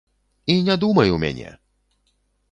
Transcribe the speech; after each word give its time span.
І 0.53 0.53
не 0.69 0.77
думай 0.83 1.11
у 1.17 1.19
мяне! 1.25 1.51